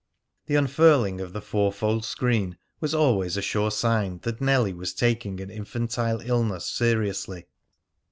The 0.47 0.55
unfurling 0.55 1.21
of 1.21 1.31
the 1.31 1.43
four 1.43 1.71
fold 1.71 2.03
screen 2.05 2.57
was 2.79 2.95
always 2.95 3.37
a 3.37 3.41
sure 3.43 3.69
sign 3.69 4.17
that 4.23 4.41
Nellie 4.41 4.73
was 4.73 4.95
taking 4.95 5.39
an 5.39 5.51
infantile 5.51 6.21
illness 6.21 6.65
seriously. 6.65 7.45